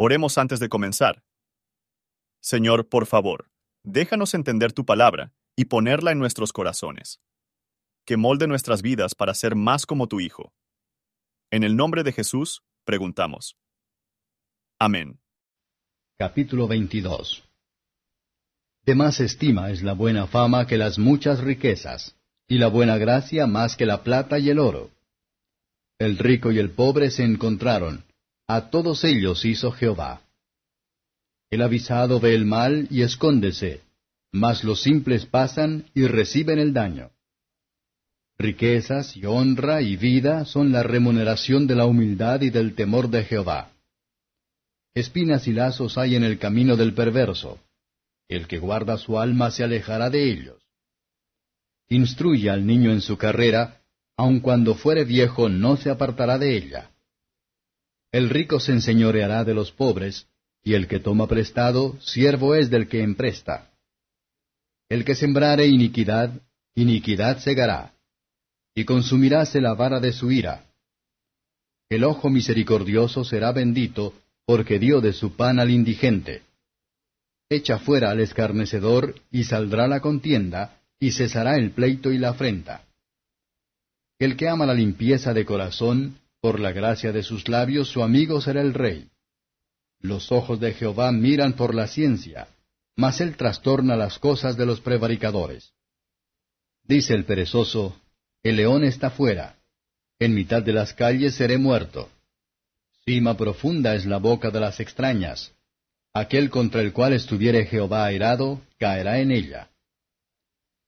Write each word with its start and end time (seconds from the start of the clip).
Oremos 0.00 0.38
antes 0.38 0.60
de 0.60 0.68
comenzar. 0.68 1.24
Señor, 2.40 2.88
por 2.88 3.06
favor, 3.06 3.50
déjanos 3.82 4.32
entender 4.34 4.72
tu 4.72 4.86
palabra 4.86 5.34
y 5.56 5.64
ponerla 5.64 6.12
en 6.12 6.20
nuestros 6.20 6.52
corazones. 6.52 7.20
Que 8.06 8.16
molde 8.16 8.46
nuestras 8.46 8.80
vidas 8.80 9.16
para 9.16 9.34
ser 9.34 9.56
más 9.56 9.86
como 9.86 10.06
tu 10.06 10.20
Hijo. 10.20 10.52
En 11.50 11.64
el 11.64 11.74
nombre 11.74 12.04
de 12.04 12.12
Jesús, 12.12 12.62
preguntamos. 12.84 13.56
Amén. 14.78 15.18
Capítulo 16.16 16.68
22 16.68 17.42
De 18.86 18.94
más 18.94 19.18
estima 19.18 19.72
es 19.72 19.82
la 19.82 19.94
buena 19.94 20.28
fama 20.28 20.68
que 20.68 20.78
las 20.78 21.00
muchas 21.00 21.40
riquezas, 21.40 22.16
y 22.46 22.58
la 22.58 22.68
buena 22.68 22.98
gracia 22.98 23.48
más 23.48 23.76
que 23.76 23.84
la 23.84 24.04
plata 24.04 24.38
y 24.38 24.48
el 24.50 24.60
oro. 24.60 24.92
El 25.98 26.18
rico 26.18 26.52
y 26.52 26.60
el 26.60 26.70
pobre 26.70 27.10
se 27.10 27.24
encontraron, 27.24 28.04
a 28.48 28.70
todos 28.70 29.04
ellos 29.04 29.44
hizo 29.44 29.70
Jehová. 29.72 30.22
El 31.50 31.60
avisado 31.60 32.18
ve 32.18 32.34
el 32.34 32.46
mal 32.46 32.88
y 32.90 33.02
escóndese, 33.02 33.82
mas 34.32 34.64
los 34.64 34.80
simples 34.82 35.26
pasan 35.26 35.84
y 35.94 36.06
reciben 36.06 36.58
el 36.58 36.72
daño. 36.72 37.10
Riquezas 38.38 39.16
y 39.16 39.26
honra 39.26 39.82
y 39.82 39.96
vida 39.96 40.46
son 40.46 40.72
la 40.72 40.82
remuneración 40.82 41.66
de 41.66 41.74
la 41.74 41.84
humildad 41.84 42.40
y 42.40 42.50
del 42.50 42.74
temor 42.74 43.10
de 43.10 43.24
Jehová. 43.24 43.72
Espinas 44.94 45.46
y 45.46 45.52
lazos 45.52 45.98
hay 45.98 46.16
en 46.16 46.24
el 46.24 46.38
camino 46.38 46.76
del 46.76 46.94
perverso. 46.94 47.58
El 48.28 48.46
que 48.46 48.58
guarda 48.58 48.96
su 48.96 49.18
alma 49.18 49.50
se 49.50 49.64
alejará 49.64 50.08
de 50.08 50.30
ellos. 50.30 50.56
Instruye 51.88 52.48
al 52.48 52.66
niño 52.66 52.92
en 52.92 53.00
su 53.00 53.16
carrera, 53.18 53.82
aun 54.16 54.40
cuando 54.40 54.74
fuere 54.74 55.04
viejo 55.04 55.48
no 55.48 55.76
se 55.76 55.90
apartará 55.90 56.38
de 56.38 56.56
ella. 56.56 56.90
El 58.10 58.30
rico 58.30 58.58
se 58.58 58.72
enseñoreará 58.72 59.44
de 59.44 59.54
los 59.54 59.70
pobres, 59.70 60.26
y 60.62 60.74
el 60.74 60.88
que 60.88 60.98
toma 60.98 61.26
prestado, 61.26 62.00
siervo 62.00 62.54
es 62.54 62.70
del 62.70 62.88
que 62.88 63.02
empresta. 63.02 63.70
El 64.88 65.04
que 65.04 65.14
sembrare 65.14 65.66
iniquidad, 65.66 66.32
iniquidad 66.74 67.38
segará, 67.38 67.92
y 68.74 68.84
consumiráse 68.84 69.60
la 69.60 69.74
vara 69.74 70.00
de 70.00 70.12
su 70.12 70.30
ira. 70.30 70.64
El 71.90 72.04
ojo 72.04 72.30
misericordioso 72.30 73.24
será 73.24 73.52
bendito, 73.52 74.14
porque 74.46 74.78
dio 74.78 75.00
de 75.00 75.12
su 75.12 75.36
pan 75.36 75.58
al 75.58 75.70
indigente. 75.70 76.42
Echa 77.50 77.78
fuera 77.78 78.10
al 78.10 78.20
escarnecedor, 78.20 79.20
y 79.30 79.44
saldrá 79.44 79.86
la 79.86 80.00
contienda, 80.00 80.80
y 80.98 81.12
cesará 81.12 81.56
el 81.56 81.70
pleito 81.72 82.10
y 82.10 82.18
la 82.18 82.30
afrenta. 82.30 82.84
El 84.18 84.36
que 84.36 84.48
ama 84.48 84.66
la 84.66 84.74
limpieza 84.74 85.32
de 85.32 85.44
corazón, 85.44 86.18
por 86.40 86.60
la 86.60 86.72
gracia 86.72 87.12
de 87.12 87.22
sus 87.22 87.48
labios 87.48 87.88
su 87.88 88.02
amigo 88.02 88.40
será 88.40 88.60
el 88.60 88.74
rey. 88.74 89.10
Los 90.00 90.30
ojos 90.30 90.60
de 90.60 90.72
Jehová 90.74 91.10
miran 91.12 91.54
por 91.54 91.74
la 91.74 91.88
ciencia, 91.88 92.48
mas 92.96 93.20
él 93.20 93.36
trastorna 93.36 93.96
las 93.96 94.18
cosas 94.18 94.56
de 94.56 94.66
los 94.66 94.80
prevaricadores. 94.80 95.72
Dice 96.84 97.14
el 97.14 97.24
perezoso, 97.24 98.00
el 98.42 98.56
león 98.56 98.84
está 98.84 99.10
fuera, 99.10 99.56
en 100.18 100.34
mitad 100.34 100.62
de 100.62 100.72
las 100.72 100.94
calles 100.94 101.34
seré 101.34 101.58
muerto. 101.58 102.08
Cima 103.04 103.36
profunda 103.36 103.94
es 103.94 104.06
la 104.06 104.18
boca 104.18 104.50
de 104.50 104.60
las 104.60 104.80
extrañas. 104.80 105.52
Aquel 106.12 106.50
contra 106.50 106.80
el 106.80 106.92
cual 106.92 107.12
estuviere 107.12 107.66
Jehová 107.66 108.04
airado, 108.04 108.60
caerá 108.78 109.20
en 109.20 109.30
ella. 109.30 109.70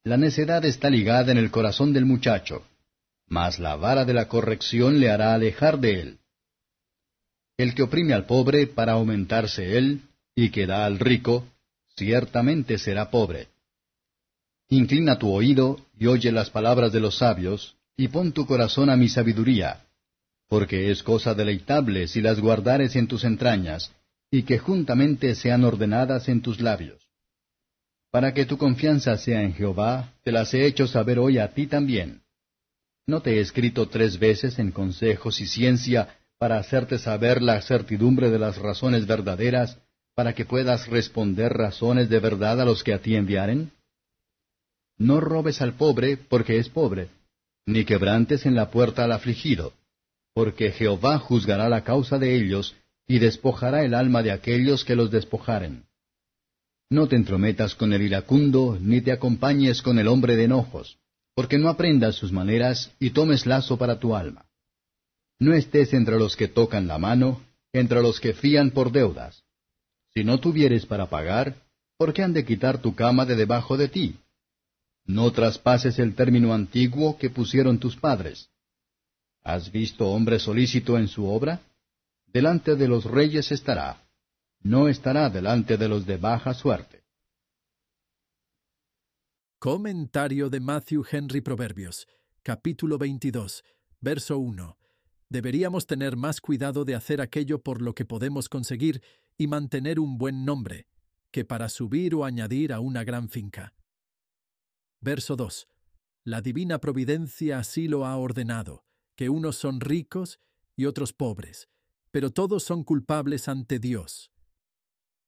La 0.02 0.16
necedad 0.16 0.64
está 0.64 0.90
ligada 0.90 1.30
en 1.30 1.38
el 1.38 1.50
corazón 1.50 1.92
del 1.92 2.06
muchacho, 2.06 2.64
mas 3.30 3.60
la 3.60 3.76
vara 3.76 4.04
de 4.04 4.12
la 4.12 4.28
corrección 4.28 4.98
le 4.98 5.08
hará 5.08 5.32
alejar 5.32 5.78
de 5.78 6.00
él. 6.00 6.18
El 7.56 7.74
que 7.74 7.84
oprime 7.84 8.12
al 8.12 8.26
pobre 8.26 8.66
para 8.66 8.92
aumentarse 8.92 9.78
él, 9.78 10.02
y 10.34 10.50
que 10.50 10.66
da 10.66 10.84
al 10.84 10.98
rico, 10.98 11.46
ciertamente 11.96 12.76
será 12.76 13.10
pobre. 13.10 13.48
Inclina 14.68 15.18
tu 15.18 15.32
oído 15.32 15.78
y 15.96 16.06
oye 16.06 16.32
las 16.32 16.50
palabras 16.50 16.92
de 16.92 17.00
los 17.00 17.18
sabios, 17.18 17.76
y 17.96 18.08
pon 18.08 18.32
tu 18.32 18.46
corazón 18.46 18.90
a 18.90 18.96
mi 18.96 19.08
sabiduría, 19.08 19.86
porque 20.48 20.90
es 20.90 21.02
cosa 21.02 21.34
deleitable 21.34 22.08
si 22.08 22.20
las 22.20 22.40
guardares 22.40 22.96
en 22.96 23.06
tus 23.06 23.22
entrañas, 23.24 23.92
y 24.30 24.42
que 24.42 24.58
juntamente 24.58 25.34
sean 25.36 25.64
ordenadas 25.64 26.28
en 26.28 26.40
tus 26.40 26.60
labios. 26.60 27.00
Para 28.10 28.34
que 28.34 28.44
tu 28.44 28.58
confianza 28.58 29.16
sea 29.18 29.42
en 29.42 29.54
Jehová, 29.54 30.14
te 30.24 30.32
las 30.32 30.52
he 30.52 30.66
hecho 30.66 30.88
saber 30.88 31.20
hoy 31.20 31.38
a 31.38 31.52
ti 31.52 31.68
también. 31.68 32.22
¿No 33.10 33.22
te 33.22 33.38
he 33.38 33.40
escrito 33.40 33.88
tres 33.88 34.20
veces 34.20 34.60
en 34.60 34.70
consejos 34.70 35.40
y 35.40 35.48
ciencia 35.48 36.16
para 36.38 36.58
hacerte 36.58 36.96
saber 36.96 37.42
la 37.42 37.60
certidumbre 37.60 38.30
de 38.30 38.38
las 38.38 38.56
razones 38.56 39.04
verdaderas, 39.08 39.78
para 40.14 40.32
que 40.32 40.44
puedas 40.44 40.86
responder 40.86 41.52
razones 41.52 42.08
de 42.08 42.20
verdad 42.20 42.60
a 42.60 42.64
los 42.64 42.84
que 42.84 42.94
a 42.94 43.02
ti 43.02 43.16
enviaren? 43.16 43.72
No 44.96 45.18
robes 45.18 45.60
al 45.60 45.72
pobre, 45.72 46.18
porque 46.18 46.58
es 46.58 46.68
pobre, 46.68 47.08
ni 47.66 47.84
quebrantes 47.84 48.46
en 48.46 48.54
la 48.54 48.70
puerta 48.70 49.02
al 49.02 49.10
afligido, 49.10 49.72
porque 50.32 50.70
Jehová 50.70 51.18
juzgará 51.18 51.68
la 51.68 51.82
causa 51.82 52.16
de 52.16 52.36
ellos, 52.36 52.76
y 53.08 53.18
despojará 53.18 53.82
el 53.84 53.94
alma 53.94 54.22
de 54.22 54.30
aquellos 54.30 54.84
que 54.84 54.94
los 54.94 55.10
despojaren. 55.10 55.82
No 56.88 57.08
te 57.08 57.16
entrometas 57.16 57.74
con 57.74 57.92
el 57.92 58.02
iracundo, 58.02 58.78
ni 58.80 59.00
te 59.00 59.10
acompañes 59.10 59.82
con 59.82 59.98
el 59.98 60.06
hombre 60.06 60.36
de 60.36 60.44
enojos 60.44 61.00
porque 61.40 61.56
no 61.56 61.70
aprendas 61.70 62.16
sus 62.16 62.32
maneras 62.32 62.92
y 63.00 63.12
tomes 63.12 63.46
lazo 63.46 63.78
para 63.78 63.98
tu 63.98 64.14
alma. 64.14 64.44
No 65.38 65.54
estés 65.54 65.94
entre 65.94 66.18
los 66.18 66.36
que 66.36 66.48
tocan 66.48 66.86
la 66.86 66.98
mano, 66.98 67.40
entre 67.72 68.02
los 68.02 68.20
que 68.20 68.34
fían 68.34 68.72
por 68.72 68.92
deudas. 68.92 69.42
Si 70.12 70.22
no 70.22 70.38
tuvieres 70.38 70.84
para 70.84 71.06
pagar, 71.08 71.56
¿por 71.96 72.12
qué 72.12 72.22
han 72.22 72.34
de 72.34 72.44
quitar 72.44 72.82
tu 72.82 72.94
cama 72.94 73.24
de 73.24 73.36
debajo 73.36 73.78
de 73.78 73.88
ti? 73.88 74.16
No 75.06 75.32
traspases 75.32 75.98
el 75.98 76.14
término 76.14 76.52
antiguo 76.52 77.16
que 77.16 77.30
pusieron 77.30 77.78
tus 77.78 77.96
padres. 77.96 78.50
¿Has 79.42 79.72
visto 79.72 80.10
hombre 80.10 80.38
solícito 80.40 80.98
en 80.98 81.08
su 81.08 81.26
obra? 81.26 81.62
Delante 82.26 82.76
de 82.76 82.86
los 82.86 83.06
reyes 83.06 83.50
estará, 83.50 84.02
no 84.60 84.88
estará 84.88 85.30
delante 85.30 85.78
de 85.78 85.88
los 85.88 86.04
de 86.04 86.18
baja 86.18 86.52
suerte. 86.52 86.99
Comentario 89.62 90.48
de 90.48 90.58
Matthew 90.58 91.04
Henry 91.12 91.42
Proverbios, 91.42 92.08
capítulo 92.42 92.96
22, 92.96 93.62
verso 94.00 94.38
1. 94.38 94.78
Deberíamos 95.28 95.86
tener 95.86 96.16
más 96.16 96.40
cuidado 96.40 96.86
de 96.86 96.94
hacer 96.94 97.20
aquello 97.20 97.62
por 97.62 97.82
lo 97.82 97.94
que 97.94 98.06
podemos 98.06 98.48
conseguir 98.48 99.02
y 99.36 99.48
mantener 99.48 100.00
un 100.00 100.16
buen 100.16 100.46
nombre, 100.46 100.86
que 101.30 101.44
para 101.44 101.68
subir 101.68 102.14
o 102.14 102.24
añadir 102.24 102.72
a 102.72 102.80
una 102.80 103.04
gran 103.04 103.28
finca. 103.28 103.74
Verso 105.02 105.36
2. 105.36 105.68
La 106.24 106.40
divina 106.40 106.78
providencia 106.78 107.58
así 107.58 107.86
lo 107.86 108.06
ha 108.06 108.16
ordenado, 108.16 108.86
que 109.14 109.28
unos 109.28 109.56
son 109.56 109.82
ricos 109.82 110.40
y 110.74 110.86
otros 110.86 111.12
pobres, 111.12 111.68
pero 112.10 112.30
todos 112.30 112.62
son 112.62 112.82
culpables 112.82 113.46
ante 113.46 113.78
Dios. 113.78 114.32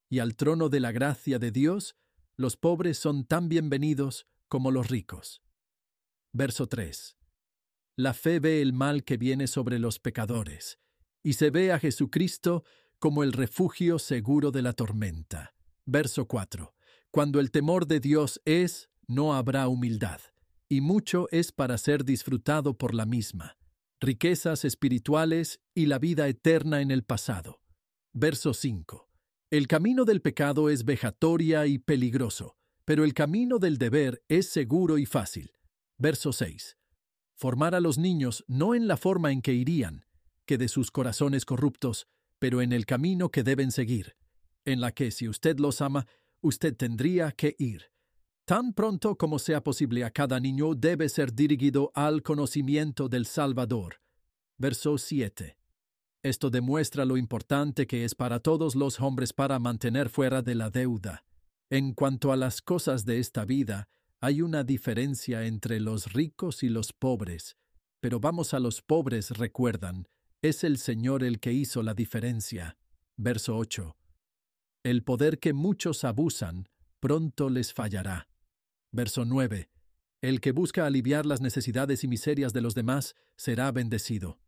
Y 0.08 0.20
al 0.20 0.36
trono 0.36 0.70
de 0.70 0.80
la 0.80 0.90
gracia 0.90 1.38
de 1.38 1.50
Dios 1.50 1.96
los 2.36 2.56
pobres 2.56 2.98
son 2.98 3.24
tan 3.24 3.48
bienvenidos 3.48 4.26
como 4.48 4.70
los 4.70 4.88
ricos. 4.88 5.42
Verso 6.32 6.66
3. 6.66 7.16
La 7.96 8.14
fe 8.14 8.40
ve 8.40 8.62
el 8.62 8.72
mal 8.72 9.04
que 9.04 9.16
viene 9.16 9.46
sobre 9.46 9.78
los 9.78 9.98
pecadores, 9.98 10.78
y 11.22 11.34
se 11.34 11.50
ve 11.50 11.72
a 11.72 11.78
Jesucristo 11.78 12.64
como 12.98 13.22
el 13.22 13.32
refugio 13.32 13.98
seguro 13.98 14.50
de 14.50 14.62
la 14.62 14.72
tormenta. 14.72 15.54
Verso 15.84 16.26
4. 16.26 16.74
Cuando 17.10 17.38
el 17.38 17.50
temor 17.50 17.86
de 17.86 18.00
Dios 18.00 18.40
es, 18.44 18.88
no 19.06 19.34
habrá 19.34 19.68
humildad, 19.68 20.20
y 20.68 20.80
mucho 20.80 21.28
es 21.30 21.52
para 21.52 21.76
ser 21.76 22.04
disfrutado 22.04 22.78
por 22.78 22.94
la 22.94 23.04
misma, 23.04 23.58
riquezas 24.00 24.64
espirituales 24.64 25.60
y 25.74 25.86
la 25.86 25.98
vida 25.98 26.28
eterna 26.28 26.80
en 26.80 26.90
el 26.90 27.04
pasado. 27.04 27.60
Verso 28.14 28.54
5. 28.54 29.11
El 29.52 29.68
camino 29.68 30.06
del 30.06 30.22
pecado 30.22 30.70
es 30.70 30.86
vejatoria 30.86 31.66
y 31.66 31.78
peligroso, 31.78 32.56
pero 32.86 33.04
el 33.04 33.12
camino 33.12 33.58
del 33.58 33.76
deber 33.76 34.24
es 34.26 34.48
seguro 34.48 34.96
y 34.96 35.04
fácil. 35.04 35.52
Verso 35.98 36.32
6. 36.32 36.78
Formar 37.34 37.74
a 37.74 37.80
los 37.80 37.98
niños 37.98 38.46
no 38.48 38.74
en 38.74 38.88
la 38.88 38.96
forma 38.96 39.30
en 39.30 39.42
que 39.42 39.52
irían, 39.52 40.06
que 40.46 40.56
de 40.56 40.68
sus 40.68 40.90
corazones 40.90 41.44
corruptos, 41.44 42.06
pero 42.38 42.62
en 42.62 42.72
el 42.72 42.86
camino 42.86 43.28
que 43.28 43.42
deben 43.42 43.72
seguir, 43.72 44.16
en 44.64 44.80
la 44.80 44.90
que 44.92 45.10
si 45.10 45.28
usted 45.28 45.58
los 45.58 45.82
ama, 45.82 46.06
usted 46.40 46.74
tendría 46.74 47.32
que 47.32 47.54
ir. 47.58 47.90
Tan 48.46 48.72
pronto 48.72 49.18
como 49.18 49.38
sea 49.38 49.62
posible 49.62 50.02
a 50.04 50.10
cada 50.10 50.40
niño 50.40 50.74
debe 50.74 51.10
ser 51.10 51.34
dirigido 51.34 51.92
al 51.94 52.22
conocimiento 52.22 53.10
del 53.10 53.26
Salvador. 53.26 54.00
Verso 54.56 54.96
7. 54.96 55.58
Esto 56.22 56.50
demuestra 56.50 57.04
lo 57.04 57.16
importante 57.16 57.86
que 57.86 58.04
es 58.04 58.14
para 58.14 58.38
todos 58.38 58.76
los 58.76 59.00
hombres 59.00 59.32
para 59.32 59.58
mantener 59.58 60.08
fuera 60.08 60.40
de 60.40 60.54
la 60.54 60.70
deuda. 60.70 61.24
En 61.68 61.94
cuanto 61.94 62.30
a 62.30 62.36
las 62.36 62.62
cosas 62.62 63.04
de 63.04 63.18
esta 63.18 63.44
vida, 63.44 63.88
hay 64.20 64.40
una 64.40 64.62
diferencia 64.62 65.46
entre 65.46 65.80
los 65.80 66.12
ricos 66.12 66.62
y 66.62 66.68
los 66.68 66.92
pobres, 66.92 67.56
pero 68.00 68.20
vamos 68.20 68.54
a 68.54 68.60
los 68.60 68.82
pobres, 68.82 69.30
recuerdan, 69.30 70.06
es 70.42 70.62
el 70.62 70.78
Señor 70.78 71.24
el 71.24 71.40
que 71.40 71.52
hizo 71.52 71.82
la 71.82 71.94
diferencia. 71.94 72.76
verso 73.16 73.56
8. 73.56 73.96
El 74.84 75.02
poder 75.02 75.40
que 75.40 75.52
muchos 75.52 76.04
abusan, 76.04 76.68
pronto 77.00 77.50
les 77.50 77.72
fallará. 77.72 78.28
Verso 78.92 79.24
9. 79.24 79.70
El 80.20 80.40
que 80.40 80.52
busca 80.52 80.86
aliviar 80.86 81.26
las 81.26 81.40
necesidades 81.40 82.04
y 82.04 82.08
miserias 82.08 82.52
de 82.52 82.60
los 82.60 82.74
demás 82.74 83.16
será 83.36 83.72
bendecido. 83.72 84.38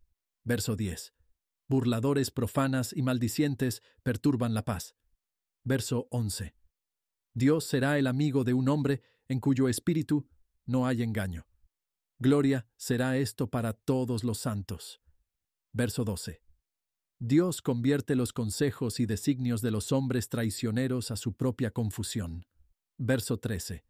Verso 0.45 0.75
10. 0.75 1.13
Burladores 1.67 2.29
profanas 2.29 2.93
y 2.95 3.01
maldicientes 3.01 3.81
perturban 4.03 4.53
la 4.53 4.65
paz. 4.65 4.95
Verso 5.63 6.07
11. 6.11 6.55
Dios 7.33 7.65
será 7.65 7.97
el 7.97 8.07
amigo 8.07 8.43
de 8.43 8.53
un 8.53 8.69
hombre 8.69 9.01
en 9.27 9.39
cuyo 9.39 9.67
espíritu 9.67 10.27
no 10.65 10.85
hay 10.85 11.01
engaño. 11.01 11.47
Gloria 12.19 12.67
será 12.77 13.17
esto 13.17 13.49
para 13.49 13.73
todos 13.73 14.23
los 14.23 14.37
santos. 14.37 15.01
Verso 15.73 16.05
12. 16.05 16.41
Dios 17.19 17.61
convierte 17.61 18.15
los 18.15 18.31
consejos 18.31 18.99
y 18.99 19.05
designios 19.05 19.61
de 19.61 19.71
los 19.71 19.91
hombres 19.91 20.29
traicioneros 20.29 21.11
a 21.11 21.15
su 21.15 21.33
propia 21.33 21.71
confusión. 21.71 22.45
Verso 22.97 23.37
13. 23.37 23.83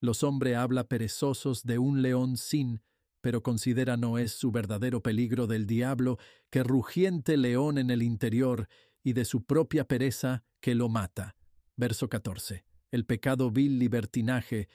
Los 0.00 0.22
hombres 0.22 0.56
habla 0.56 0.84
perezosos 0.84 1.64
de 1.64 1.78
un 1.78 2.02
león 2.02 2.36
sin, 2.36 2.82
pero 3.26 3.42
considera 3.42 3.96
no 3.96 4.18
es 4.18 4.30
su 4.30 4.52
verdadero 4.52 5.02
peligro 5.02 5.48
del 5.48 5.66
diablo, 5.66 6.16
que 6.48 6.62
rugiente 6.62 7.36
león 7.36 7.76
en 7.76 7.90
el 7.90 8.04
interior, 8.04 8.68
y 9.02 9.14
de 9.14 9.24
su 9.24 9.42
propia 9.44 9.84
pereza 9.84 10.44
que 10.60 10.76
lo 10.76 10.88
mata. 10.88 11.34
Verso 11.74 12.08
14. 12.08 12.64
El 12.92 13.04
pecado 13.04 13.50
vil 13.50 13.80
libertinaje, 13.80 14.68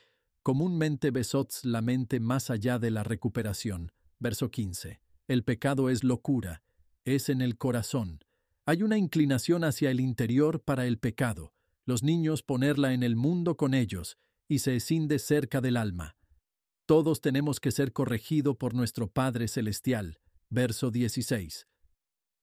comúnmente 0.43 1.11
besots 1.11 1.63
la 1.63 1.81
mente 1.81 2.19
más 2.19 2.49
allá 2.49 2.77
de 2.77 2.91
la 2.91 3.05
recuperación. 3.05 3.93
Verso 4.19 4.51
15. 4.51 4.99
El 5.29 5.45
pecado 5.45 5.89
es 5.89 6.03
locura, 6.03 6.61
es 7.05 7.29
en 7.29 7.39
el 7.39 7.57
corazón. 7.57 8.19
Hay 8.65 8.83
una 8.83 8.97
inclinación 8.97 9.63
hacia 9.63 9.91
el 9.91 10.01
interior 10.01 10.61
para 10.61 10.87
el 10.87 10.97
pecado. 10.97 11.53
Los 11.85 12.03
niños 12.03 12.43
ponerla 12.43 12.91
en 12.91 13.03
el 13.03 13.15
mundo 13.15 13.55
con 13.55 13.73
ellos, 13.73 14.17
y 14.49 14.59
se 14.59 14.75
escinde 14.75 15.19
cerca 15.19 15.61
del 15.61 15.77
alma. 15.77 16.17
Todos 16.91 17.21
tenemos 17.21 17.61
que 17.61 17.71
ser 17.71 17.93
corregido 17.93 18.57
por 18.57 18.73
nuestro 18.73 19.07
Padre 19.07 19.47
Celestial. 19.47 20.19
Verso 20.49 20.91
16. 20.91 21.65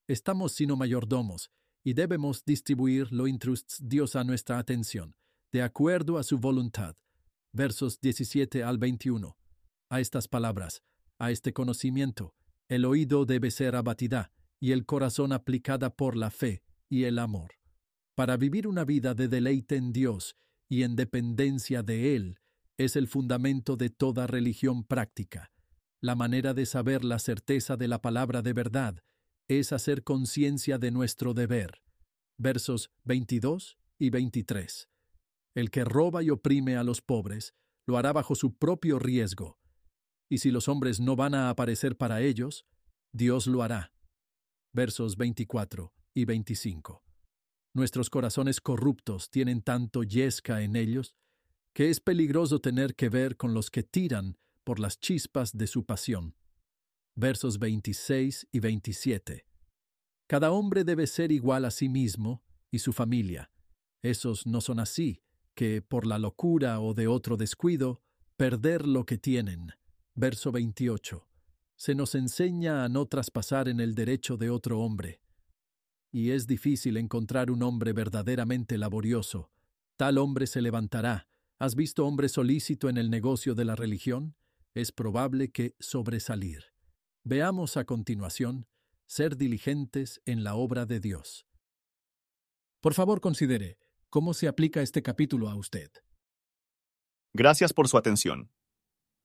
Estamos 0.08 0.52
sino 0.52 0.74
mayordomos, 0.74 1.50
y 1.84 1.92
debemos 1.92 2.46
distribuir 2.46 3.12
lo 3.12 3.26
intrusts 3.26 3.86
Dios 3.86 4.16
a 4.16 4.24
nuestra 4.24 4.58
atención, 4.58 5.14
de 5.52 5.60
acuerdo 5.60 6.16
a 6.16 6.22
su 6.22 6.38
voluntad. 6.38 6.96
Versos 7.52 8.00
17 8.00 8.64
al 8.64 8.78
21. 8.78 9.36
A 9.90 10.00
estas 10.00 10.28
palabras, 10.28 10.82
a 11.18 11.30
este 11.30 11.52
conocimiento, 11.52 12.32
el 12.70 12.86
oído 12.86 13.26
debe 13.26 13.50
ser 13.50 13.76
abatida, 13.76 14.32
y 14.58 14.72
el 14.72 14.86
corazón 14.86 15.34
aplicada 15.34 15.94
por 15.94 16.16
la 16.16 16.30
fe 16.30 16.62
y 16.88 17.04
el 17.04 17.18
amor. 17.18 17.50
Para 18.14 18.38
vivir 18.38 18.66
una 18.66 18.86
vida 18.86 19.12
de 19.12 19.28
deleite 19.28 19.76
en 19.76 19.92
Dios 19.92 20.38
y 20.70 20.84
en 20.84 20.96
dependencia 20.96 21.82
de 21.82 22.16
Él 22.16 22.38
es 22.78 22.94
el 22.94 23.08
fundamento 23.08 23.76
de 23.76 23.90
toda 23.90 24.26
religión 24.28 24.84
práctica. 24.84 25.50
La 26.00 26.14
manera 26.14 26.54
de 26.54 26.64
saber 26.64 27.04
la 27.04 27.18
certeza 27.18 27.76
de 27.76 27.88
la 27.88 28.00
palabra 28.00 28.40
de 28.40 28.52
verdad 28.52 29.02
es 29.48 29.72
hacer 29.72 30.04
conciencia 30.04 30.78
de 30.78 30.92
nuestro 30.92 31.34
deber. 31.34 31.82
Versos 32.38 32.90
22 33.04 33.78
y 33.98 34.10
23. 34.10 34.88
El 35.56 35.70
que 35.70 35.84
roba 35.84 36.22
y 36.22 36.30
oprime 36.30 36.76
a 36.76 36.84
los 36.84 37.02
pobres 37.02 37.52
lo 37.84 37.98
hará 37.98 38.12
bajo 38.12 38.36
su 38.36 38.56
propio 38.56 39.00
riesgo. 39.00 39.58
Y 40.30 40.38
si 40.38 40.52
los 40.52 40.68
hombres 40.68 41.00
no 41.00 41.16
van 41.16 41.34
a 41.34 41.50
aparecer 41.50 41.96
para 41.96 42.20
ellos, 42.20 42.64
Dios 43.12 43.48
lo 43.48 43.62
hará. 43.64 43.92
Versos 44.72 45.16
24 45.16 45.92
y 46.14 46.26
25. 46.26 47.02
Nuestros 47.74 48.08
corazones 48.08 48.60
corruptos 48.60 49.30
tienen 49.30 49.62
tanto 49.62 50.04
yesca 50.04 50.62
en 50.62 50.76
ellos 50.76 51.16
que 51.78 51.90
es 51.90 52.00
peligroso 52.00 52.58
tener 52.58 52.96
que 52.96 53.08
ver 53.08 53.36
con 53.36 53.54
los 53.54 53.70
que 53.70 53.84
tiran 53.84 54.36
por 54.64 54.80
las 54.80 54.98
chispas 54.98 55.56
de 55.56 55.68
su 55.68 55.86
pasión. 55.86 56.34
Versos 57.14 57.60
26 57.60 58.48
y 58.50 58.58
27. 58.58 59.46
Cada 60.26 60.50
hombre 60.50 60.82
debe 60.82 61.06
ser 61.06 61.30
igual 61.30 61.64
a 61.64 61.70
sí 61.70 61.88
mismo 61.88 62.42
y 62.72 62.80
su 62.80 62.92
familia. 62.92 63.52
Esos 64.02 64.44
no 64.44 64.60
son 64.60 64.80
así, 64.80 65.22
que 65.54 65.80
por 65.80 66.04
la 66.04 66.18
locura 66.18 66.80
o 66.80 66.94
de 66.94 67.06
otro 67.06 67.36
descuido, 67.36 68.02
perder 68.36 68.84
lo 68.84 69.06
que 69.06 69.16
tienen. 69.16 69.70
Verso 70.16 70.50
28. 70.50 71.28
Se 71.76 71.94
nos 71.94 72.16
enseña 72.16 72.82
a 72.82 72.88
no 72.88 73.06
traspasar 73.06 73.68
en 73.68 73.78
el 73.78 73.94
derecho 73.94 74.36
de 74.36 74.50
otro 74.50 74.80
hombre 74.80 75.20
y 76.10 76.32
es 76.32 76.48
difícil 76.48 76.96
encontrar 76.96 77.52
un 77.52 77.62
hombre 77.62 77.92
verdaderamente 77.92 78.78
laborioso. 78.78 79.52
Tal 79.96 80.18
hombre 80.18 80.48
se 80.48 80.60
levantará. 80.60 81.27
¿Has 81.60 81.74
visto 81.74 82.06
hombre 82.06 82.28
solícito 82.28 82.88
en 82.88 82.98
el 82.98 83.10
negocio 83.10 83.56
de 83.56 83.64
la 83.64 83.74
religión? 83.74 84.36
Es 84.74 84.92
probable 84.92 85.50
que 85.50 85.74
sobresalir. 85.80 86.66
Veamos 87.24 87.76
a 87.76 87.84
continuación 87.84 88.68
ser 89.08 89.36
diligentes 89.36 90.20
en 90.24 90.44
la 90.44 90.54
obra 90.54 90.86
de 90.86 91.00
Dios. 91.00 91.48
Por 92.80 92.94
favor, 92.94 93.20
considere 93.20 93.76
cómo 94.08 94.34
se 94.34 94.46
aplica 94.46 94.82
este 94.82 95.02
capítulo 95.02 95.48
a 95.48 95.56
usted. 95.56 95.90
Gracias 97.34 97.72
por 97.72 97.88
su 97.88 97.98
atención. 97.98 98.52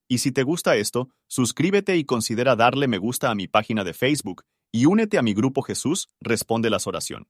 Y 0.08 0.18
si 0.18 0.32
te 0.32 0.42
gusta 0.42 0.76
esto, 0.76 1.10
suscríbete 1.28 1.98
y 1.98 2.04
considera 2.04 2.56
darle 2.56 2.88
me 2.88 2.98
gusta 2.98 3.30
a 3.30 3.36
mi 3.36 3.48
página 3.48 3.84
de 3.84 3.94
Facebook 3.94 4.44
y 4.72 4.88
únete 4.88 5.20
a 5.20 5.22
mi 5.22 5.36
grupo 5.36 5.62
Jesús 5.62 6.10
Responde 6.20 6.72
las 6.72 6.88
Oración. 6.88 7.28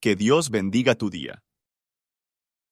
Que 0.00 0.16
Dios 0.16 0.50
bendiga 0.50 0.96
tu 0.96 1.10
día. 1.10 1.44